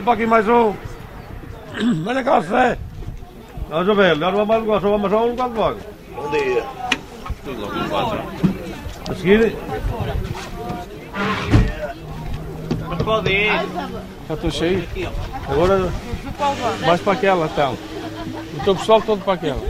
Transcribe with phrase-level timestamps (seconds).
[0.00, 0.72] Anda para aqui mais um.
[2.06, 2.78] Olha cá, Zé.
[3.68, 5.80] Vamos a ver, agora vamos agora, só vamos a um lugar de vaga.
[6.16, 6.64] Bom dia.
[9.10, 9.56] A seguir,
[13.04, 13.52] Pode ir.
[14.26, 14.88] Já estou cheio.
[15.46, 15.92] agora
[16.86, 17.76] Mais para aquela, então.
[18.58, 19.60] O teu pessoal todo para aquela.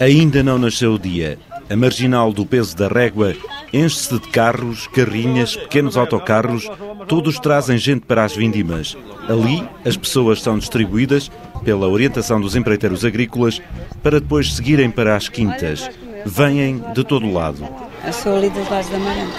[0.00, 1.38] Ainda não nasceu o dia.
[1.70, 3.36] A marginal do peso da régua
[3.72, 6.68] enche-se de carros, carrinhas, pequenos autocarros,
[7.08, 8.96] todos trazem gente para as vindimas.
[9.28, 11.30] Ali, as pessoas são distribuídas,
[11.64, 13.60] pela orientação dos empreiteiros agrícolas,
[14.02, 15.90] para depois seguirem para as quintas.
[16.24, 17.66] Vêm de todo o lado.
[18.04, 19.36] Eu sou ali dos lados da Amarante.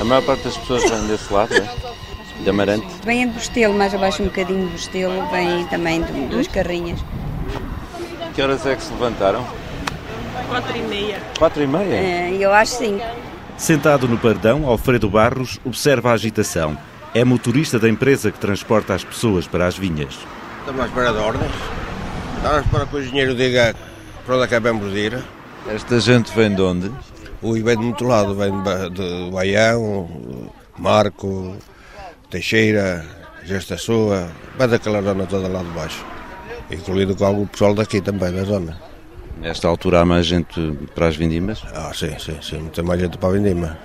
[0.00, 1.68] A maior parte das pessoas vem desse lado, é?
[2.42, 2.86] De Amarante.
[3.04, 7.00] Vêm de Bostelo, mais abaixo um bocadinho de Bostelo, vêm também de duas carrinhas.
[8.34, 9.44] Que horas é que se levantaram?
[10.48, 11.18] Quatro e meia.
[11.38, 11.94] Quatro e meia?
[11.94, 13.00] Eh, Eu acho sim.
[13.58, 16.76] Sentado no pardão, Alfredo Barros observa a agitação.
[17.14, 20.14] É motorista da empresa que transporta as pessoas para as vinhas.
[20.60, 21.50] Estamos à espera de ordens.
[22.36, 23.74] Estamos à espera que o engenheiro diga
[24.26, 25.18] para onde acabamos de ir.
[25.68, 26.92] Esta gente vem de onde?
[27.42, 31.56] Ui, vem de muito lado, vem de, Ba- de Baião, Marco,
[32.30, 33.04] Teixeira,
[33.44, 36.04] Gesta Sua, vai daquela zona toda lá de baixo.
[36.70, 38.76] Incluído com algum pessoal daqui também, da zona.
[39.36, 41.62] Nesta altura há mais gente para as vindimas?
[41.74, 43.78] Ah, sim, sim, sim, tem mais gente para a vindima.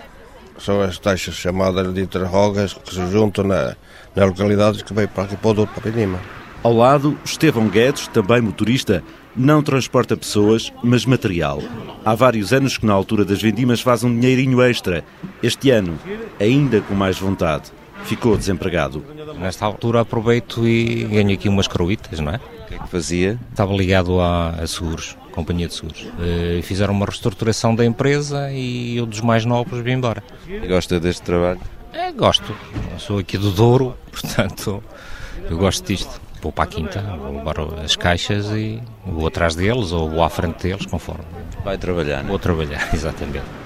[0.58, 3.76] São as taxas chamadas de interrogas que se juntam na,
[4.16, 6.20] nas localidades que vêm para aqui para o Douro, para a vindima.
[6.64, 9.04] Ao lado, Estevão Guedes, também motorista,
[9.36, 11.62] não transporta pessoas, mas material.
[12.06, 15.04] Há vários anos que na altura das vendimas faz um dinheirinho extra.
[15.42, 15.98] Este ano,
[16.40, 17.72] ainda com mais vontade.
[18.04, 19.04] Ficou desempregado.
[19.40, 22.36] Nesta altura aproveito e ganho aqui umas croitas, não é?
[22.36, 23.40] O que é que fazia?
[23.50, 26.08] Estava ligado à, a seguros, companhia de seguros.
[26.20, 30.24] Eh, fizeram uma reestruturação da empresa e eu dos mais novos vim embora.
[30.48, 31.60] E gosta deste trabalho?
[31.94, 32.56] É, gosto.
[32.92, 34.84] Eu sou aqui do Douro, portanto,
[35.50, 36.22] eu gosto disto.
[36.42, 40.30] Vou para a quinta, vou levar as caixas e vou atrás deles ou vou à
[40.30, 41.24] frente deles, conforme.
[41.64, 43.61] Vai trabalhar, não Vou trabalhar, exatamente.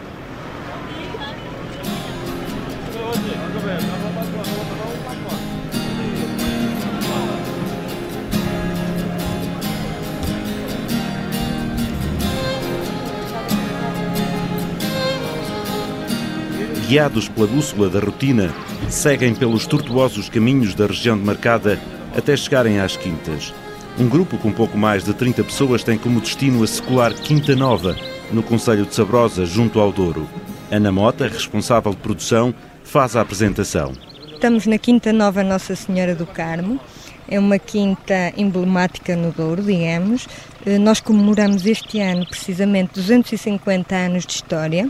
[16.88, 18.54] Guiados pela bússola da rotina,
[18.90, 21.80] seguem pelos tortuosos caminhos da região demarcada
[22.16, 23.52] até chegarem às quintas.
[23.98, 27.98] Um grupo com pouco mais de 30 pessoas tem como destino a secular Quinta Nova,
[28.32, 30.30] no Conselho de Sabrosa, junto ao Douro.
[30.70, 32.54] Ana Mota, responsável de produção,
[32.84, 33.94] faz a apresentação.
[34.32, 36.80] Estamos na Quinta Nova Nossa Senhora do Carmo.
[37.28, 40.28] É uma quinta emblemática no Douro, digamos.
[40.64, 44.88] Eh, Nós comemoramos este ano precisamente 250 anos de história.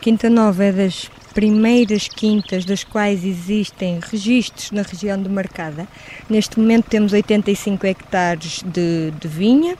[0.00, 5.86] Quinta Nova é das primeiras quintas das quais existem registros na região de Marcada.
[6.28, 9.76] Neste momento temos 85 hectares de, de vinha,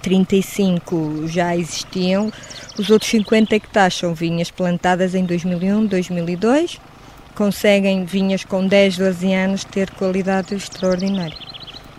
[0.00, 2.32] 35 já existiam,
[2.78, 6.78] os outros 50 hectares são vinhas plantadas em 2001, 2002
[7.34, 11.36] conseguem vinhas com 10, 12 anos ter qualidade extraordinária.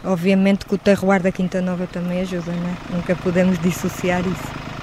[0.05, 2.95] Obviamente que o terroir da Quinta Nova também ajuda, não é?
[2.95, 4.76] Nunca podemos dissociar isso.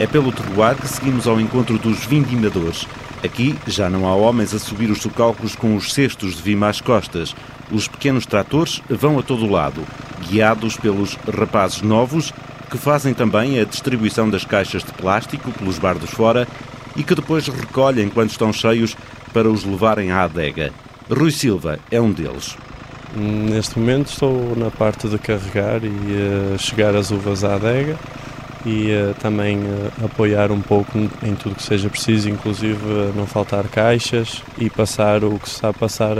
[0.00, 2.86] É pelo terroir que seguimos ao encontro dos vindimadores.
[3.22, 6.80] Aqui já não há homens a subir os socalcos com os cestos de vima às
[6.80, 7.36] costas.
[7.70, 9.84] Os pequenos tratores vão a todo lado,
[10.26, 12.32] guiados pelos rapazes novos
[12.70, 16.48] que fazem também a distribuição das caixas de plástico pelos bardos fora
[16.96, 18.96] e que depois recolhem quando estão cheios
[19.34, 20.72] para os levarem à adega.
[21.10, 22.56] Rui Silva é um deles.
[23.14, 27.98] Neste momento estou na parte de carregar e eh, chegar as uvas à adega
[28.64, 33.26] e eh, também eh, apoiar um pouco em tudo que seja preciso, inclusive eh, não
[33.26, 36.16] faltar caixas e passar o que se a passar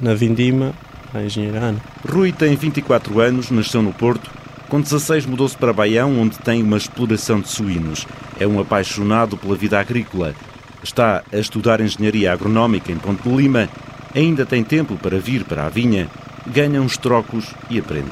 [0.00, 0.72] na vindima
[1.14, 1.78] à engenheira Ana.
[2.08, 4.30] Rui tem 24 anos, nasceu no Porto.
[4.68, 8.06] Com 16 mudou-se para Baião, onde tem uma exploração de suínos.
[8.40, 10.34] É um apaixonado pela vida agrícola.
[10.82, 13.68] Está a estudar engenharia agronómica em Ponte de Lima.
[14.14, 16.08] Ainda tem tempo para vir para a vinha,
[16.46, 18.10] ganha uns trocos e aprende.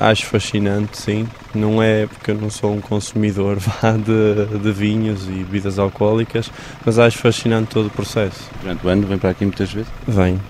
[0.00, 1.28] Acho fascinante, sim.
[1.54, 6.50] Não é porque eu não sou um consumidor vá, de, de vinhos e bebidas alcoólicas,
[6.84, 8.50] mas acho fascinante todo o processo.
[8.60, 9.90] Durante o ano vem para aqui muitas vezes?
[10.06, 10.40] Venho,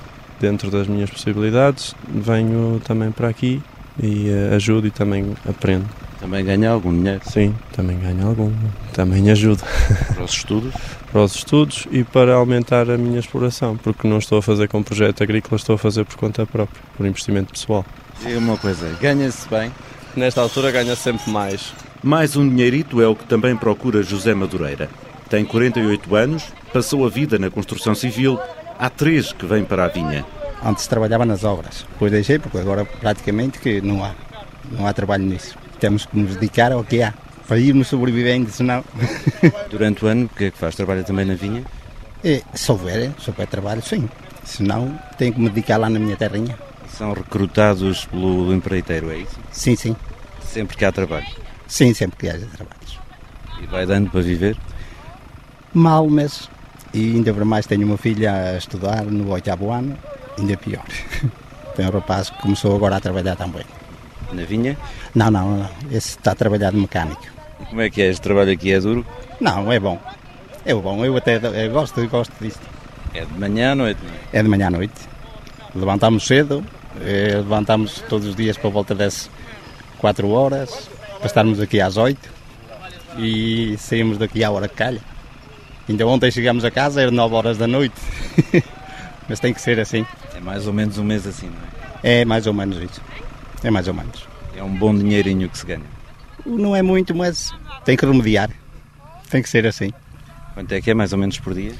[0.40, 3.62] dentro das minhas possibilidades, venho também para aqui
[4.02, 5.86] e eh, ajudo e também aprendo.
[6.18, 7.20] Também ganha algum dinheiro?
[7.24, 8.52] Sim, também ganho algum,
[8.92, 9.62] também ajudo.
[10.14, 10.72] Para os estudos?
[11.12, 14.82] para os estudos e para aumentar a minha exploração, porque não estou a fazer com
[14.82, 17.84] projeto agrícola, estou a fazer por conta própria, por investimento pessoal.
[18.20, 19.72] Diga uma coisa, ganha-se bem?
[20.14, 21.72] Nesta altura ganha sempre mais.
[22.02, 24.90] Mais um dinheirito é o que também procura José Madureira.
[25.30, 28.38] Tem 48 anos, passou a vida na construção civil,
[28.78, 30.24] há três que vêm para a vinha.
[30.64, 34.14] Antes trabalhava nas obras, depois deixei porque agora praticamente que não há,
[34.70, 35.56] não há trabalho nisso.
[35.80, 37.14] Temos que nos dedicar ao que há,
[37.48, 38.84] para irmos sobrevivendo, senão...
[39.70, 40.74] Durante o ano, o que é que faz?
[40.74, 41.64] Trabalha também na vinha?
[42.24, 44.08] E, se houver, se houver trabalho, sim.
[44.44, 46.56] Senão, tenho que me dedicar lá na minha terrinha.
[46.96, 49.38] São recrutados pelo empreiteiro, é isso?
[49.50, 49.96] Sim, sim.
[50.42, 51.26] Sempre que há trabalho?
[51.66, 53.00] Sim, sempre que haja trabalhos.
[53.62, 54.56] E vai dando para viver?
[55.72, 56.50] Mal, mas...
[56.92, 59.96] E ainda para mais tenho uma filha a estudar no oitavo ano,
[60.38, 60.84] ainda pior.
[61.74, 63.64] Tem um rapaz que começou agora a trabalhar também.
[64.30, 64.76] Na vinha?
[65.14, 65.70] Não, não, não.
[65.90, 67.22] Esse está a trabalhar de mecânico.
[67.60, 68.10] E como é que é?
[68.10, 69.06] Este trabalho aqui é duro?
[69.40, 69.98] Não, é bom.
[70.64, 72.60] É bom, eu até eu gosto, eu gosto disto.
[73.14, 74.38] É de manhã à noite, não é?
[74.38, 74.94] É de manhã à noite.
[75.74, 76.62] Levantamos cedo,
[77.00, 79.30] eh, levantamos todos os dias para volta das
[79.98, 82.30] 4 horas, para estarmos aqui às 8
[83.18, 85.00] e saímos daqui à hora que calha.
[85.88, 87.94] Ainda ontem chegamos a casa, era 9 horas da noite.
[89.28, 90.06] Mas tem que ser assim.
[90.36, 92.20] É mais ou menos um mês assim, não é?
[92.20, 93.00] É mais ou menos isso.
[93.62, 94.26] É mais ou menos.
[94.56, 95.84] É um bom dinheirinho que se ganha.
[96.44, 97.52] Não é muito, mas
[97.84, 98.50] tem que remediar.
[99.30, 99.92] Tem que ser assim.
[100.54, 101.72] Quanto é que é mais ou menos por dia?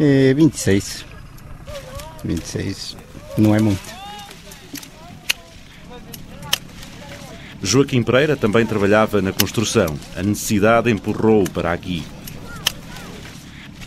[0.00, 1.04] É 26.
[2.24, 2.96] 26.
[3.38, 4.01] Não é muito.
[7.62, 9.96] Joaquim Pereira também trabalhava na construção.
[10.16, 12.02] A necessidade empurrou-o para aqui.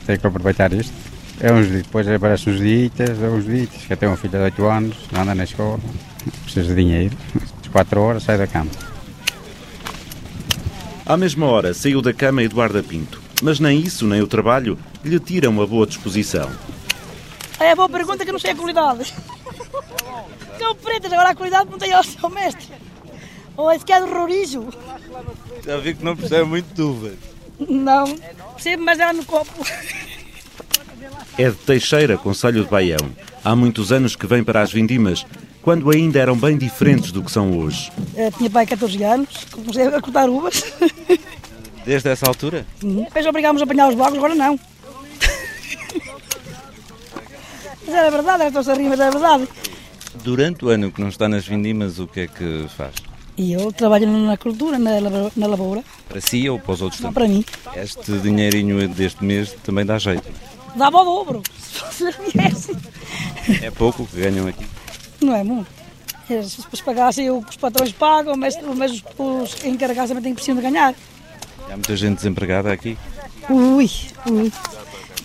[0.06, 0.94] Tem que aproveitar isto.
[1.42, 4.66] É uns, depois aparecem uns dias, é uns dias, que até um filho de 8
[4.66, 5.80] anos, anda na escola,
[6.44, 7.18] precisa de dinheiro.
[7.62, 8.72] Às 4 horas sai da cama.
[11.06, 13.22] À mesma hora saiu da cama Eduardo Pinto.
[13.42, 16.50] Mas nem isso, nem o trabalho, lhe tiram uma boa disposição.
[17.60, 19.14] É boa pergunta que eu não sei a qualidade.
[20.58, 22.68] Que pretas, agora a qualidade não tem ao seu mestre.
[23.58, 24.68] Ou esse que é do Rorijo.
[25.66, 27.14] Já vi que não percebe muito de uvas.
[27.60, 28.16] Não,
[28.54, 29.66] percebo, mas era no copo.
[31.38, 33.12] É de Teixeira, Conselho de Baião.
[33.44, 35.26] Há muitos anos que vem para as vindimas,
[35.62, 37.92] quando ainda eram bem diferentes do que são hoje.
[38.16, 40.64] Eu tinha pai 14 anos, comecei a cortar uvas.
[41.86, 42.66] Desde essa altura?
[42.84, 43.04] Uhum.
[43.04, 44.60] Depois obrigámos a apanhar os blocos, agora não.
[47.86, 49.48] Mas era verdade, era a rir, mas era verdade.
[50.24, 52.96] Durante o ano que não está nas vindimas, o que é que faz?
[53.38, 54.92] E eu trabalho na cultura, na,
[55.36, 55.84] na lavoura.
[56.08, 57.44] Para si ou para os outros Não, também?
[57.44, 57.82] para mim.
[57.84, 60.24] Este dinheirinho deste mês também dá jeito.
[60.76, 62.76] Dava ao dobro, se vocês viessem.
[63.62, 64.66] É pouco o que ganham aqui.
[65.22, 65.68] Não é muito.
[66.30, 70.34] É, Se depois pagassem o os patrões pagam, mas, mas os, os encarregados também têm
[70.34, 70.96] que precisar de ganhar.
[71.68, 72.98] Há muita gente desempregada aqui.
[73.50, 73.90] Ui,
[74.28, 74.52] ui.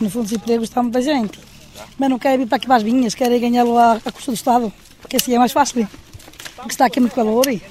[0.01, 1.39] No fundo, desemprego está muita gente.
[1.99, 4.35] Mas não querem vir para aqui para as vinhas, querem ganhá-lo à, à custa do
[4.35, 4.73] Estado.
[5.01, 5.89] Porque assim é mais fácil.
[6.57, 7.47] Porque está aqui muito calor.
[7.49, 7.63] E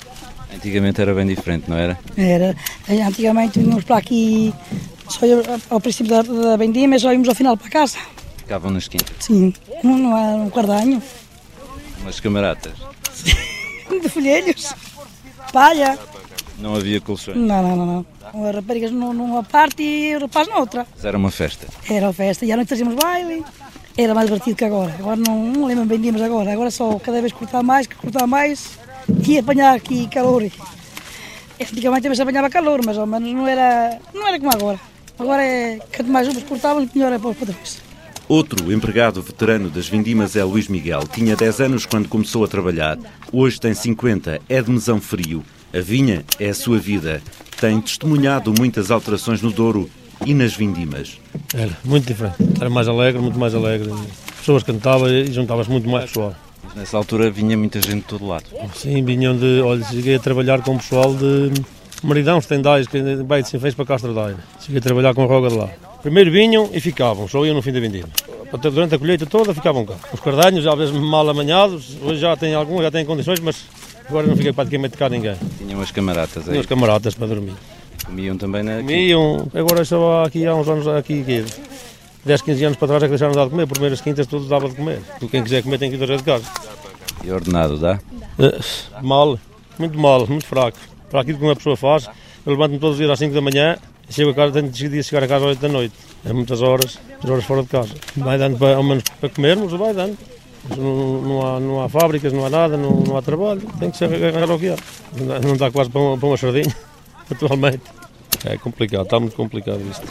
[0.53, 1.97] Antigamente era bem diferente, não era?
[2.17, 2.55] era,
[3.07, 4.53] antigamente vinhamos para aqui
[5.07, 5.19] só
[5.69, 7.97] ao princípio da, da vendima e só íamos ao final para casa.
[8.37, 9.15] Ficavam nas quintas.
[9.19, 9.53] Sim,
[9.83, 11.01] não, não era um cardanho.
[12.01, 12.73] Umas camaratas.
[14.01, 14.73] De folhelhos.
[15.53, 15.97] Palha.
[16.57, 17.37] Não havia colchões.
[17.37, 18.05] Não, não, não.
[18.33, 18.45] não.
[18.49, 20.85] As raparigas num- numa parte e o rapaz noutra.
[20.95, 21.67] Mas era uma festa.
[21.89, 22.45] Era a festa.
[22.45, 23.43] E à noite trazíamos baile.
[23.97, 24.93] Era mais divertido que agora.
[24.99, 26.51] Agora não, não lembro bem de mas agora.
[26.53, 28.77] Agora só cada vez cortar mais, que cortar mais
[29.27, 30.43] e apanhar aqui calor.
[31.61, 34.79] Antigamente também se apanhava calor, mas ao menos não era, não era como agora.
[35.17, 37.81] Agora é quanto mais uvas cortavam, melhor é para os patrões.
[38.29, 41.01] Outro empregado veterano das vindimas é Luís Miguel.
[41.11, 42.97] Tinha 10 anos quando começou a trabalhar.
[43.33, 45.43] Hoje tem 50, é de mesão frio.
[45.73, 47.21] A vinha é a sua vida.
[47.59, 49.89] Tem testemunhado muitas alterações no Douro
[50.25, 51.19] e nas vindimas.
[51.53, 52.37] Era muito diferente.
[52.59, 53.91] Era mais alegre, muito mais alegre.
[53.91, 56.35] As pessoas cantavam e juntava-se muito mais pessoal.
[56.63, 58.45] Mas nessa altura vinha muita gente de todo lado.
[58.75, 59.61] Sim, vinham de.
[59.61, 61.51] Olha, cheguei a trabalhar com o pessoal de
[62.03, 64.37] Maridão, Estendais, que vai de Sinfãs para Castro Daire.
[64.59, 65.69] Cheguei a trabalhar com a Roga de lá.
[66.01, 68.07] Primeiro vinham e ficavam, só iam no fim da vendima.
[68.51, 69.95] Até Durante a colheita toda ficavam cá.
[70.13, 73.63] Os cardanhos, às vezes mal amanhados, hoje já têm alguns, já têm condições, mas
[74.07, 75.35] agora não fica praticamente cá ninguém.
[75.57, 76.49] Tinham as camaratas aí.
[76.49, 77.53] Tinha os camaradas para dormir.
[78.05, 78.77] Comiam também na.
[78.77, 81.45] Comiam, agora só aqui há uns anos, aqui, aqui
[82.25, 84.27] 10, 15 anos para trás é que deixaram de dar de comer, por primeiras quintas
[84.27, 85.01] tudo dava de comer.
[85.19, 86.43] Tu, quem quiser comer tem que ir de casa.
[87.23, 87.99] E ordenado, dá?
[88.39, 88.59] Eh,
[89.01, 89.39] Mal,
[89.77, 90.77] muito mal, muito fraco.
[91.09, 92.07] Para aquilo que uma pessoa faz,
[92.45, 93.77] eu levanto-me todos os dias às 5 da manhã,
[94.09, 95.93] chego a casa, tenho de chegar a casa às 8 da noite.
[96.25, 97.93] É muitas horas, muitas horas fora de casa.
[98.17, 100.17] Vai dando para, ao menos para comermos, vai dando.
[100.77, 103.97] Não, não, há, não há fábricas, não há nada, não, não há trabalho, tem que
[103.97, 104.75] se agarrar ao que há.
[105.15, 106.75] Não dá- Não dá quase para uma, para uma sardinha,
[107.31, 107.81] atualmente.
[108.45, 110.05] É complicado, está muito complicado isto.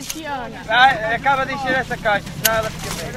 [0.00, 0.62] O que queres, Fiona?
[0.66, 3.10] Vai, acaba de encher essa caixa, senão ela fica bem.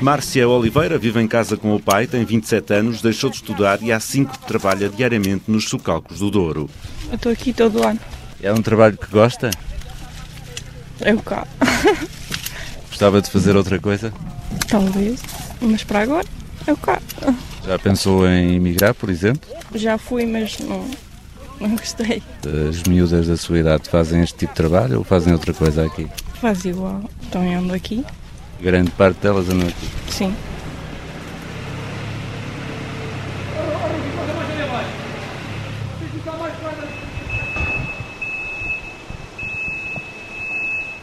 [0.00, 3.92] Márcia Oliveira vive em casa com o pai, tem 27 anos, deixou de estudar e
[3.92, 6.70] há 5 trabalha diariamente nos socalcos do Douro.
[7.10, 8.00] Eu estou aqui todo ano.
[8.42, 9.50] É um trabalho que gosta?
[11.00, 11.46] É o cá.
[12.88, 14.14] Gostava de fazer outra coisa?
[14.68, 15.20] Talvez.
[15.60, 16.26] Mas para agora
[16.66, 17.02] é o cá.
[17.66, 19.42] Já pensou em emigrar, por exemplo?
[19.74, 20.88] Já fui, mas não,
[21.68, 22.22] não gostei.
[22.68, 26.06] As miúdas da sua idade fazem este tipo de trabalho ou fazem outra coisa aqui?
[26.40, 27.02] Faz igual.
[27.26, 28.04] Então eu ando aqui.
[28.60, 29.88] Grande parte delas andam aqui.
[30.10, 30.34] Sim.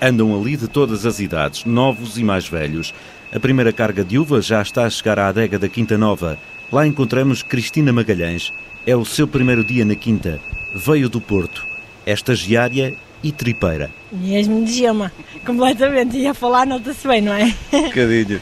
[0.01, 2.93] Andam ali de todas as idades, novos e mais velhos.
[3.33, 6.38] A primeira carga de uvas já está a chegar à adega da Quinta Nova.
[6.71, 8.51] Lá encontramos Cristina Magalhães.
[8.87, 10.39] É o seu primeiro dia na Quinta.
[10.75, 11.65] Veio do Porto.
[12.05, 13.89] É estagiária e tripeira.
[14.11, 15.11] Mesmo de gema,
[15.43, 16.17] completamente.
[16.17, 17.51] Ia falar, nota-se bem, não é?
[17.73, 18.39] Um bocadinho.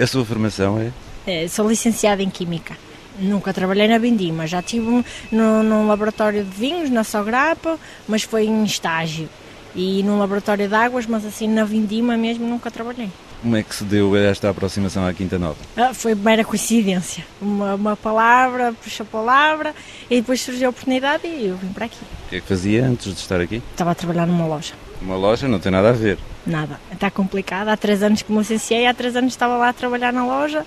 [0.00, 0.90] A sua formação é?
[1.26, 2.76] É, Sou licenciada em Química.
[3.20, 8.46] Nunca trabalhei na Vindima, já estive no, num laboratório de vinhos, na Sograpa, mas foi
[8.46, 9.28] em estágio.
[9.74, 13.10] E num laboratório de águas, mas assim na Vindima mesmo nunca trabalhei.
[13.40, 15.56] Como é que se deu esta aproximação à Quinta Nova?
[15.76, 17.24] Ah, foi mera coincidência.
[17.40, 19.74] Uma, uma palavra, puxa a palavra,
[20.10, 22.02] e depois surgiu a oportunidade e eu vim para aqui.
[22.26, 23.62] O que é que fazia antes de estar aqui?
[23.70, 24.74] Estava a trabalhar numa loja.
[25.00, 26.18] Uma loja não tem nada a ver.
[26.44, 26.80] Nada.
[26.90, 27.68] Está complicado.
[27.68, 30.66] Há três anos que me licenciei, há três anos estava lá a trabalhar na loja.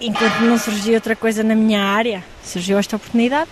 [0.00, 3.50] Enquanto não surgiu outra coisa na minha área, surgiu esta oportunidade.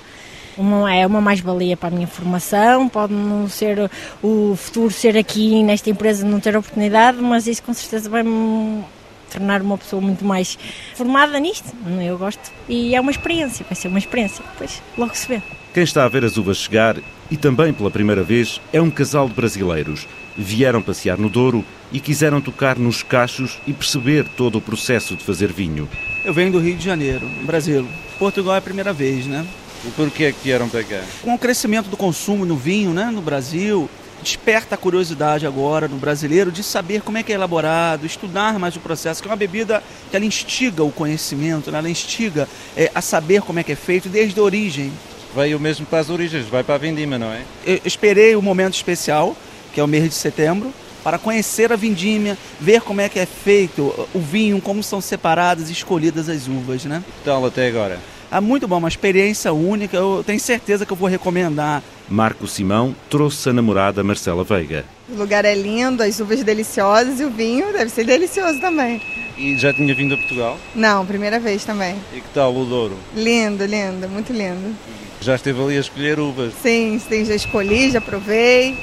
[0.56, 3.90] Uma, é uma mais-valia para a minha formação, pode não ser
[4.22, 8.82] o futuro ser aqui nesta empresa não ter oportunidade, mas isso com certeza vai-me
[9.30, 10.58] tornar uma pessoa muito mais
[10.94, 11.74] formada nisto.
[12.02, 12.50] Eu gosto.
[12.68, 14.42] E é uma experiência, vai ser uma experiência.
[14.52, 15.42] Depois logo se vê.
[15.74, 16.96] Quem está a ver as uvas chegar,
[17.30, 20.06] e também pela primeira vez, é um casal de brasileiros.
[20.34, 25.22] Vieram passear no Douro e quiseram tocar nos cachos e perceber todo o processo de
[25.22, 25.86] fazer vinho.
[26.24, 27.86] Eu venho do Rio de Janeiro, Brasil.
[28.18, 29.46] Portugal é a primeira vez, né?
[29.86, 30.80] E por que que vieram cá?
[31.22, 33.88] Com o crescimento do consumo no vinho, né, no Brasil,
[34.22, 38.74] desperta a curiosidade agora no brasileiro de saber como é que é elaborado, estudar mais
[38.74, 41.78] o processo, que é uma bebida que ela instiga o conhecimento, né?
[41.78, 44.92] ela instiga é, a saber como é que é feito desde a origem.
[45.34, 47.42] Veio mesmo para as origens, vai para a vindima, não é?
[47.64, 49.36] Eu esperei o momento especial,
[49.72, 50.72] que é o mês de setembro,
[51.04, 55.68] para conhecer a vindímia, ver como é que é feito o vinho, como são separadas
[55.68, 57.04] e escolhidas as uvas, né?
[57.22, 58.00] Então, até agora?
[58.30, 61.82] É muito bom, uma experiência única, eu tenho certeza que eu vou recomendar.
[62.08, 64.84] Marco Simão trouxe a namorada Marcela Veiga.
[65.08, 69.00] O lugar é lindo, as uvas deliciosas e o vinho deve ser delicioso também.
[69.36, 70.58] E já tinha vindo a Portugal?
[70.74, 71.96] Não, primeira vez também.
[72.12, 72.96] E que tal o Douro?
[73.14, 74.74] Lindo, lindo, muito lindo.
[75.20, 76.52] Já esteve ali a escolher uvas?
[76.62, 78.76] Sim, sim já escolhi, já provei,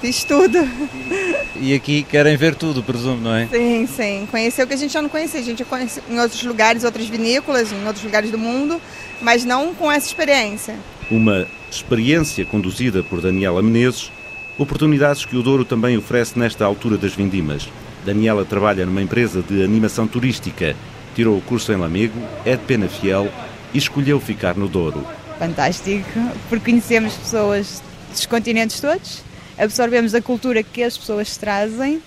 [0.00, 0.58] fiz tudo.
[1.56, 3.46] E aqui querem ver tudo, presumo, não é?
[3.46, 4.28] Sim, sim.
[4.30, 5.40] Conhecer o que a gente já não conhecia.
[5.40, 8.80] A gente já conhece em outros lugares, outras vinícolas, em outros lugares do mundo,
[9.20, 10.76] mas não com essa experiência.
[11.10, 14.10] Uma experiência conduzida por Daniela Menezes,
[14.56, 17.68] oportunidades que o Douro também oferece nesta altura das vindimas.
[18.04, 20.74] Daniela trabalha numa empresa de animação turística,
[21.14, 23.28] tirou o curso em Lamego, é de pena fiel
[23.74, 25.06] e escolheu ficar no Douro.
[25.38, 29.22] Fantástico, porque conhecemos pessoas dos continentes todos,
[29.58, 32.02] absorvemos a cultura que as pessoas trazem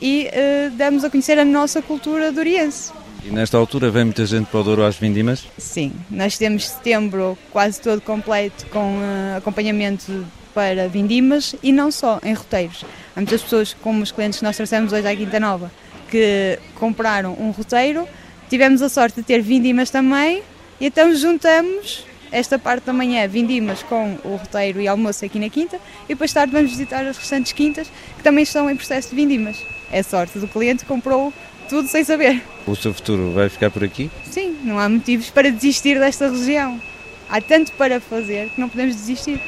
[0.00, 2.92] e uh, damos a conhecer a nossa cultura doriense.
[3.24, 5.44] E nesta altura vem muita gente para o Douro às vindimas?
[5.58, 12.20] Sim, nós temos setembro quase todo completo com uh, acompanhamento para vindimas e não só,
[12.24, 12.84] em roteiros.
[13.14, 15.70] Há muitas pessoas, como os clientes que nós trouxemos hoje à Quinta Nova,
[16.10, 18.06] que compraram um roteiro,
[18.48, 20.42] tivemos a sorte de ter vindimas também
[20.80, 25.48] e então juntamos esta parte da manhã vindimas com o roteiro e almoço aqui na
[25.48, 29.16] quinta e depois tarde vamos visitar as restantes quintas que também estão em processo de
[29.16, 29.56] vindimas.
[29.90, 31.32] É sorte do cliente comprou
[31.68, 32.42] tudo sem saber.
[32.66, 34.10] O seu futuro vai ficar por aqui?
[34.24, 36.80] Sim, não há motivos para desistir desta região.
[37.28, 39.40] Há tanto para fazer que não podemos desistir,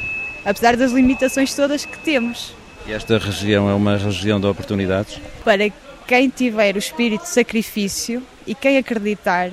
[0.44, 2.54] apesar das limitações todas que temos.
[2.86, 5.20] E esta região é uma região de oportunidades?
[5.44, 5.70] Para
[6.06, 9.50] quem tiver o espírito de sacrifício e quem acreditar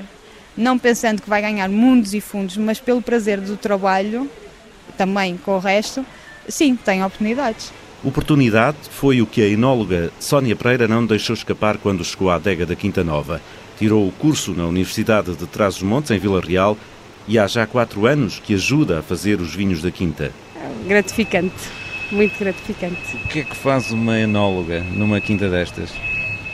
[0.58, 4.30] não pensando que vai ganhar mundos e fundos, mas pelo prazer do trabalho,
[4.98, 6.06] também com o resto,
[6.48, 7.72] sim, tem oportunidades.
[8.04, 12.66] Oportunidade foi o que a enóloga Sónia Pereira não deixou escapar quando chegou à adega
[12.66, 13.42] da Quinta Nova.
[13.80, 16.78] Tirou o curso na Universidade de Trás-os-Montes, em Vila Real,
[17.28, 20.32] e há já quatro anos que ajuda a fazer os vinhos da Quinta.
[20.88, 21.56] Gratificante,
[22.12, 23.18] muito gratificante.
[23.26, 25.90] O que é que faz uma enóloga numa quinta destas?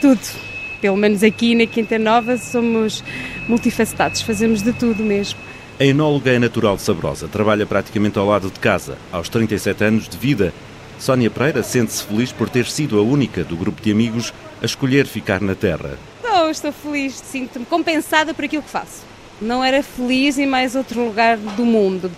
[0.00, 0.51] Tudo.
[0.82, 3.04] Pelo menos aqui na Quinta Nova somos
[3.48, 5.38] multifacetados, fazemos de tudo mesmo.
[5.78, 8.98] A enóloga é natural de Sabrosa, trabalha praticamente ao lado de casa.
[9.12, 10.52] Aos 37 anos de vida,
[10.98, 15.06] Sónia Pereira sente-se feliz por ter sido a única do grupo de amigos a escolher
[15.06, 15.96] ficar na terra.
[16.16, 19.04] Estou, estou feliz, sinto-me compensada por aquilo que faço.
[19.40, 22.10] Não era feliz em mais outro lugar do mundo.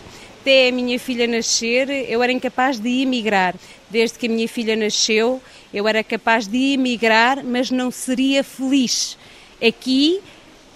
[0.45, 3.55] Até a minha filha nascer, eu era incapaz de emigrar.
[3.89, 5.41] Desde que a minha filha nasceu,
[5.73, 9.17] eu era capaz de emigrar, mas não seria feliz.
[9.67, 10.21] Aqui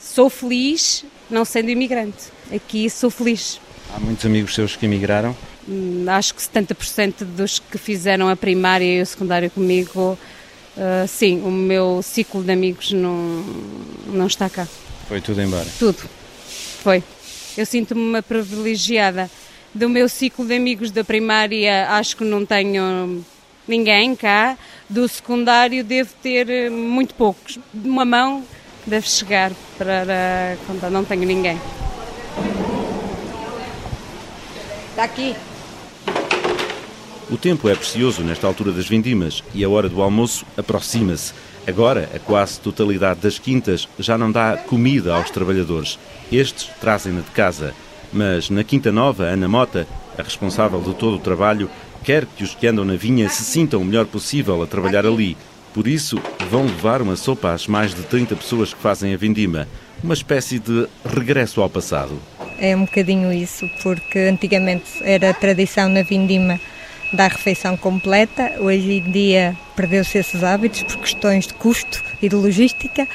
[0.01, 2.29] sou feliz, não sendo imigrante.
[2.51, 3.61] Aqui sou feliz.
[3.95, 5.37] Há muitos amigos seus que emigraram?
[5.69, 10.19] Hum, Acho que 70% dos que fizeram a primária e o secundário comigo,
[10.79, 13.45] uh, sim, o meu ciclo de amigos não,
[14.07, 14.67] não está cá.
[15.09, 15.67] Foi tudo embora.
[15.79, 16.09] Tudo.
[16.83, 17.03] Foi.
[17.55, 19.31] Eu sinto-me uma privilegiada.
[19.75, 23.25] Do meu ciclo de amigos da primária, acho que não tenho
[23.67, 24.57] ninguém cá.
[24.89, 27.59] Do secundário, devo ter eh, muito poucos.
[27.75, 28.43] Uma mão
[28.87, 30.91] deve chegar para contar.
[30.91, 31.61] Não tenho ninguém.
[34.91, 35.37] Está aqui.
[37.31, 41.35] O tempo é precioso nesta altura das vindimas e a hora do almoço aproxima-se.
[41.67, 45.99] Agora, a quase totalidade das quintas já não dá comida aos trabalhadores.
[46.33, 47.75] Estes trazem-na de casa.
[48.13, 49.87] Mas na Quinta Nova, Ana Mota,
[50.17, 51.71] a responsável de todo o trabalho,
[52.03, 55.37] quer que os que andam na vinha se sintam o melhor possível a trabalhar ali.
[55.75, 59.69] Por isso, vão levar uma sopa às mais de 30 pessoas que fazem a vindima.
[60.03, 62.19] Uma espécie de regresso ao passado.
[62.59, 66.59] É um bocadinho isso, porque antigamente era tradição na vindima
[67.13, 72.35] dar refeição completa, hoje em dia perdeu-se esses hábitos por questões de custo e de
[72.35, 73.07] logística,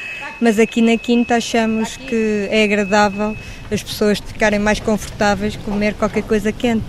[0.41, 3.35] mas aqui na Quinta achamos que é agradável
[3.71, 6.85] as pessoas ficarem mais confortáveis comer qualquer coisa quente.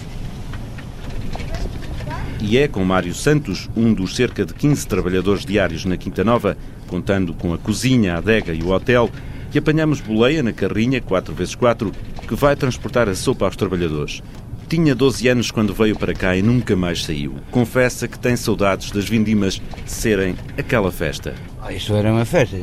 [2.41, 6.57] E é com Mário Santos, um dos cerca de 15 trabalhadores diários na Quinta Nova,
[6.87, 9.11] contando com a cozinha, a adega e o hotel,
[9.51, 11.93] que apanhamos boleia na carrinha 4x4
[12.27, 14.23] que vai transportar a sopa aos trabalhadores.
[14.69, 17.35] Tinha 12 anos quando veio para cá e nunca mais saiu.
[17.51, 21.35] Confessa que tem saudades das vindimas serem aquela festa.
[21.63, 22.57] Ah, Isso era uma festa,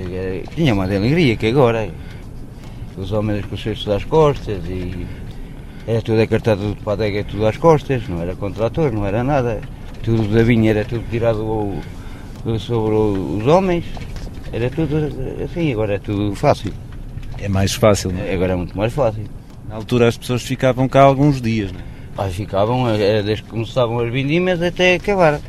[0.55, 1.89] tinha uma de alegria que agora.
[2.97, 5.07] Os homens com os cestos às costas e
[5.87, 9.23] era tudo acartado tudo para a adega, tudo às costas, não era contrator, não era
[9.23, 9.61] nada.
[10.03, 13.85] Tudo da vinha era tudo tirado ao- sobre os homens,
[14.51, 14.97] era tudo
[15.43, 16.73] assim, agora é tudo fácil.
[17.39, 18.33] É mais fácil, não é?
[18.33, 19.23] Agora é muito mais fácil.
[19.69, 21.83] Na altura as pessoas ficavam cá alguns dias, não é?
[22.17, 25.39] Ah, ficavam, era desde que começavam as vindimas até acabar.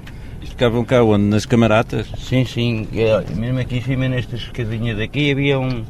[0.41, 1.25] Ficavam cá onde?
[1.25, 2.07] Nas camaratas?
[2.19, 2.87] Sim, sim.
[2.95, 5.85] É, Mesmo aqui em cima, nesta escadinha daqui, havia um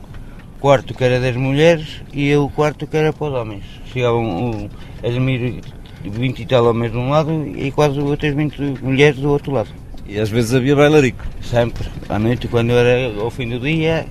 [0.61, 3.65] quarto que era das mulheres e o quarto que era para os homens.
[3.93, 4.71] Chegavam
[5.03, 5.61] a dormir
[6.05, 9.71] 20 e tal homens de um lado e quase outras 20 mulheres do outro lado.
[10.07, 11.25] E às vezes havia bailarico?
[11.43, 11.87] Sempre.
[12.09, 14.07] À noite, quando era ao fim do dia,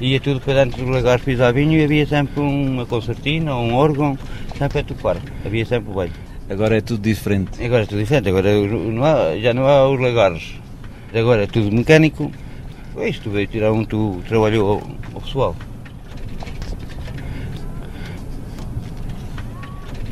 [0.00, 3.74] ia tudo para dentro dos lagares pisar vinho e havia sempre uma concertina ou um
[3.74, 4.18] órgão,
[4.62, 5.16] sempre a tocar.
[5.44, 6.12] Havia sempre o baile.
[6.48, 7.62] Agora é tudo diferente.
[7.64, 10.54] Agora é tudo diferente, agora não há- já não há os lagares.
[11.14, 12.30] Agora é tudo mecânico.
[12.98, 14.82] Isto veio tirar um tu trabalhou ao,
[15.14, 15.56] ao pessoal.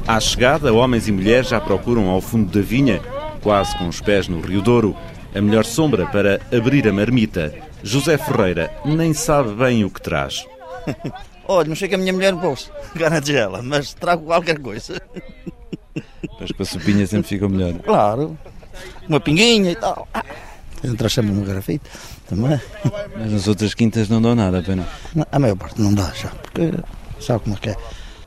[0.07, 3.01] À chegada, homens e mulheres já procuram ao fundo da vinha,
[3.43, 4.97] quase com os pés no Rio Douro,
[5.35, 7.55] a melhor sombra para abrir a marmita.
[7.83, 10.45] José Ferreira nem sabe bem o que traz.
[11.53, 15.03] Olha, não chega a minha mulher no bolso, garanto ela, mas trago qualquer coisa.
[16.41, 17.75] Mas com a sopinha sempre fica melhor.
[17.81, 18.39] Claro,
[19.09, 20.07] uma pinguinha e tal.
[20.15, 20.25] Ah,
[20.85, 21.91] Entra sempre uma garrafita
[22.29, 22.61] também.
[23.19, 24.87] Mas nas outras quintas não dão nada, pena.
[25.33, 26.73] A maior parte não dá já, porque
[27.21, 27.77] sabe como é que é.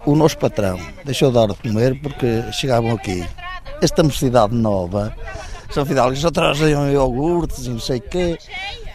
[0.05, 3.25] O nosso patrão deixou de dar de comer porque chegavam aqui.
[3.81, 5.15] Esta mocidade nova,
[5.71, 8.37] São Fidalgo, só traziam iogurtes e não sei o quê.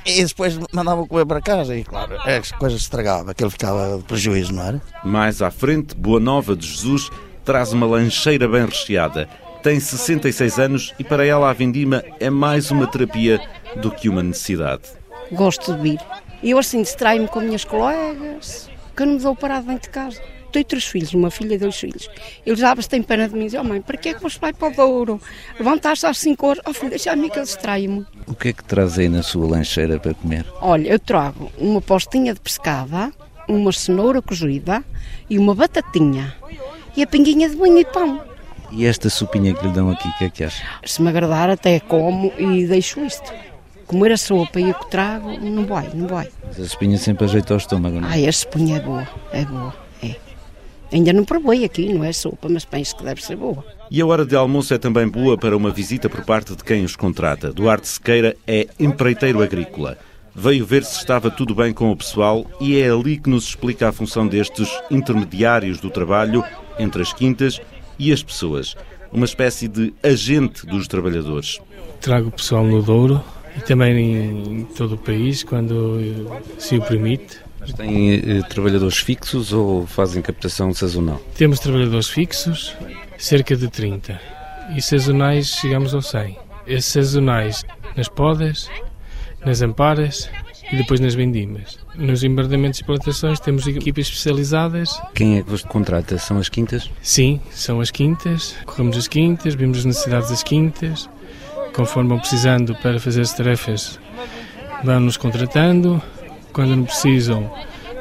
[0.08, 4.54] E depois mandavam comer para casa e, claro, as coisas estragavam, aquele ficava de prejuízo,
[4.54, 4.82] não era?
[5.04, 7.10] Mais à frente, Boa Nova de Jesus
[7.44, 9.28] traz uma lancheira bem recheada.
[9.62, 13.38] Tem 66 anos e para ela a vindima é mais uma terapia
[13.76, 14.84] do que uma necessidade.
[15.30, 16.00] Gosto de vir.
[16.42, 19.90] E eu assim distraio-me com minhas colegas, que eu não me dou parado dentro de
[19.90, 20.22] casa.
[20.52, 22.08] Tenho três filhos, uma filha e dois filhos.
[22.44, 24.38] Eles vezes têm pena de mim e dizem, oh mãe, para que é que você
[24.38, 25.20] vai para o Douro?
[25.58, 28.06] Levantar-se às 5 horas, oh filho, deixa a mim que eu distraio-me.
[28.26, 30.46] O que é que traz aí na sua lancheira para comer?
[30.60, 33.12] Olha, eu trago uma postinha de pescada,
[33.46, 34.82] uma cenoura cozida
[35.28, 36.34] e uma batatinha.
[36.96, 38.20] E a pinguinha de banho e pão.
[38.70, 40.62] E esta sopinha que lhe dão aqui, o que é que acha?
[40.84, 43.32] Se me agradar, até como e deixo isto.
[43.86, 46.28] Comer a sopa e o que trago, não vai, não vai.
[46.46, 48.12] Mas a sopinha sempre ajeita ao estômago, não é?
[48.12, 49.87] Ai, a sopinha é boa, é boa.
[50.92, 53.64] Ainda não provei aqui, não é sopa, mas penso que deve ser boa.
[53.90, 56.84] E a hora de almoço é também boa para uma visita por parte de quem
[56.84, 57.52] os contrata.
[57.52, 59.98] Duarte Sequeira é empreiteiro agrícola.
[60.34, 63.88] Veio ver se estava tudo bem com o pessoal e é ali que nos explica
[63.88, 66.44] a função destes intermediários do trabalho
[66.78, 67.60] entre as quintas
[67.98, 68.76] e as pessoas.
[69.12, 71.58] Uma espécie de agente dos trabalhadores.
[72.00, 73.22] Trago o pessoal no Douro
[73.56, 75.98] e também em todo o país, quando
[76.58, 77.47] se o permite.
[77.68, 81.20] Mas têm eh, trabalhadores fixos ou fazem captação sazonal?
[81.36, 82.74] Temos trabalhadores fixos,
[83.18, 84.18] cerca de 30,
[84.74, 86.36] e sazonais chegamos aos 100.
[86.66, 87.64] Esses sazonais
[87.96, 88.70] nas podas,
[89.44, 90.30] nas amparas
[90.72, 91.78] e depois nas vendimas.
[91.94, 95.00] Nos embardamentos e plantações temos equipas especializadas.
[95.14, 96.18] Quem é que vos contrata?
[96.18, 96.90] São as quintas?
[97.02, 98.54] Sim, são as quintas.
[98.64, 101.08] Corremos as quintas, vemos as necessidades das quintas,
[101.74, 103.98] conforme vão precisando para fazer as tarefas,
[104.84, 106.02] vão-nos contratando.
[106.58, 107.48] Quando não precisam,